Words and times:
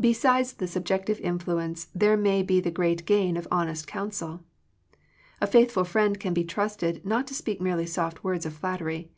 Besides 0.00 0.54
the 0.54 0.66
subjective 0.66 1.20
influence, 1.20 1.88
there 1.94 2.16
may 2.16 2.42
be 2.42 2.58
the 2.58 2.70
great 2.70 3.04
gain 3.04 3.36
of 3.36 3.46
honest 3.50 3.86
counsel. 3.86 4.40
A 5.42 5.46
faithful 5.46 5.84
friend 5.84 6.18
can 6.18 6.32
be 6.32 6.42
trusted 6.42 7.04
not 7.04 7.26
to 7.26 7.34
speak 7.34 7.60
merely 7.60 7.84
soft 7.84 8.24
words 8.24 8.46
of 8.46 8.54
flattery. 8.54 9.12